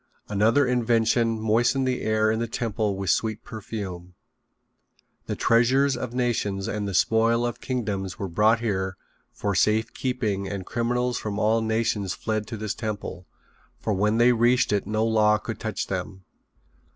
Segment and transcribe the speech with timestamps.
[0.29, 4.15] Another invention moistened the air in the temple with sweet perfume.
[5.27, 8.97] The treasures of nations and the spoil of kingdoms were brought here
[9.31, 13.27] for safe keeping and criminals from all nations fled to this temple,
[13.79, 16.23] for when they reached it no law could touch them.